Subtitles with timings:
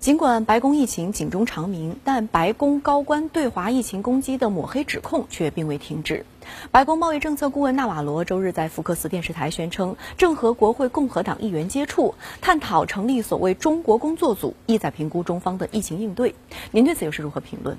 [0.00, 6.24] 尽管白宫疫情警钟长鸣，但白宫高官对华疫情攻击的抹黑指控却并未停止。
[6.70, 16.34] 白宫贸易政策顾问纳瓦罗周日在福克斯电视台宣称，正和国会共和党议员接触，探讨成立所谓“中国工作组”，意在评估中方的疫情应对。
[16.70, 17.76] 您对此又是如何评论？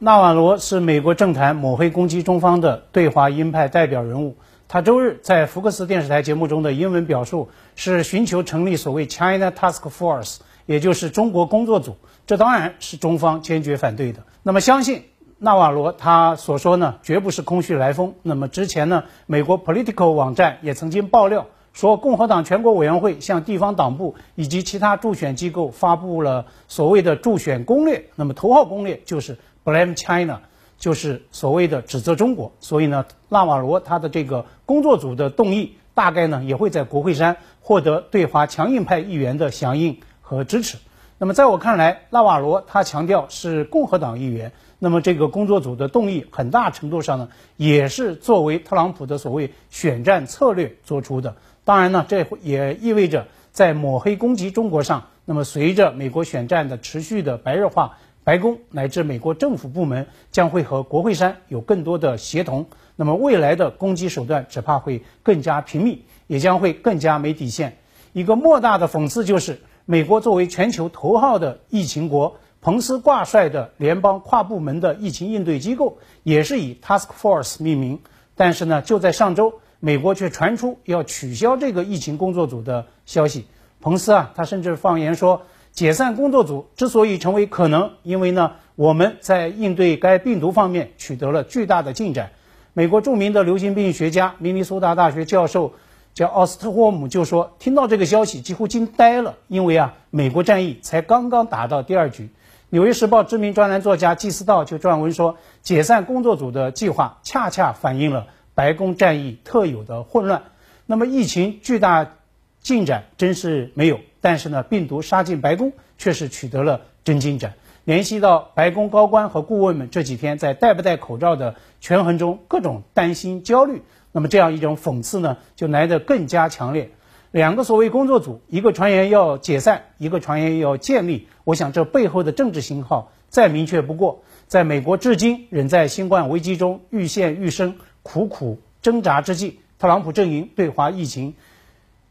[0.00, 4.34] 纳瓦罗是美国政坛抹黑攻击中方的对华鹰派代表人物。
[4.72, 11.96] 他周日在福克斯电视台节目中的英文表述是寻求成立所谓 China Task Force，也就是中国工作组。
[12.24, 14.22] 这当然是中方坚决反对的。
[14.44, 15.06] 那么，相信
[15.38, 18.14] 纳瓦罗他所说呢，绝不是空穴来风。
[18.22, 28.04] 那么之前呢，美国 Political 网站也曾经爆料说，共和党全国委员会向地方党部以及其他助选机构发布了所谓的助选攻略。
[28.14, 30.42] 那么头号攻略就是 Blame China。
[30.80, 40.78] 就是所谓的指责中国，所以呢，纳瓦罗他的这个工作组的动议，大概呢也会在国会山获得对华强硬派议员的响应和支持。
[41.18, 47.28] 那么在我看来，纳瓦罗他强调是共和党议员，那么这个工作组的动议很大程度上呢，
[47.58, 51.36] 也是作为特朗普的所谓选战策略做出的。
[51.62, 57.98] 当然呢，这也意味着在抹黑攻击中国上，那么随着美国选战的持续的白热化。
[58.22, 67.78] 白宫乃至美国政府部门将会和国会山有更多的协同，那么未来的攻击手段只怕会更加频密，也将会更加没底线。
[68.12, 78.00] 一个莫大的讽刺就是，美国作为全球头号的疫情国，彭斯挂帅的联邦跨部门的疫情应对机构也是以 Task Force 命名，
[78.36, 83.46] 但是呢，就在上周，美国却传出要取消这个疫情工作组的消息。
[83.80, 85.42] 彭斯啊，他甚至放言说。
[85.72, 92.32] 解散工作组之所以成为可能，因为呢，我们在应对该病毒方面取得了巨大的进展。
[92.72, 95.72] 美国著名的流行病学家、明尼苏达大学教授
[96.14, 102.30] 叫奥斯特霍姆就说，听到这个消息几乎惊呆了，因为啊，美国战役才刚刚打到第二局。
[102.68, 110.42] 纽约时报知名专栏作家季斯道就撰文说，解散工作组的计划恰恰反映了白宫战役特有的混乱。
[110.86, 112.12] 那么疫情巨大
[112.60, 114.00] 进展真是没有。
[114.20, 117.54] 但是呢，病毒杀进白宫却是取得了真进展。
[117.84, 123.82] 联系到白宫高官和顾问们这几天在戴不戴口罩的权衡中各种担心焦虑，
[124.12, 126.90] 那么这样一种讽刺呢，就来得更加强烈。
[127.30, 131.28] 两个所谓工作组，一个传言要解散，一个传言要建立。
[131.44, 134.22] 我想这背后的政治信号再明确不过。
[134.46, 141.34] 在美国至今仍在新冠危机中愈陷愈深、苦苦挣扎之际，特朗普阵营对华疫情。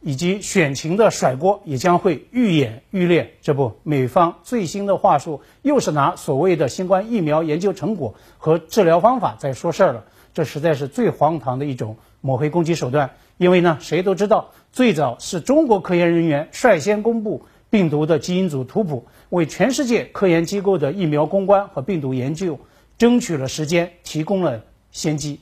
[0.01, 3.35] 以及选情的甩锅也将会愈演愈烈。
[3.41, 10.05] 这不，美方最新的话术又是拿所谓的新冠疫苗研究成果和治疗方法在说事儿了。
[10.33, 13.11] 这实在是最荒唐的一种抹黑攻击手段。
[13.37, 22.59] 因为呢，谁都知道，最早是中国科研人员率先公布病毒的基因组图谱，为全世界科研机构的疫苗攻关和病毒研究
[22.97, 25.39] 争取了时间，提供了先机。